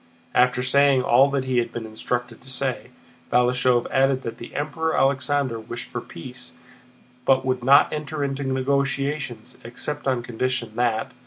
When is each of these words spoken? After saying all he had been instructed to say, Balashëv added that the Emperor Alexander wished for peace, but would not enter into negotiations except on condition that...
After 0.33 0.63
saying 0.63 1.03
all 1.03 1.29
he 1.29 1.59
had 1.59 1.71
been 1.71 1.85
instructed 1.85 2.41
to 2.41 2.49
say, 2.49 2.89
Balashëv 3.31 3.85
added 3.91 4.23
that 4.23 4.39
the 4.39 4.55
Emperor 4.55 4.97
Alexander 4.97 5.59
wished 5.59 5.89
for 5.89 6.01
peace, 6.01 6.53
but 7.23 7.45
would 7.45 7.63
not 7.63 7.93
enter 7.93 8.23
into 8.23 8.43
negotiations 8.43 9.57
except 9.63 10.07
on 10.07 10.23
condition 10.23 10.71
that... 10.75 11.11